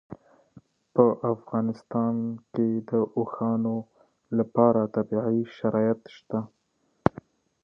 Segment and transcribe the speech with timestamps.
[0.93, 2.15] په افغانستان
[2.53, 3.75] کې د اوښانو
[4.37, 6.39] لپاره طبیعي شرایط شته.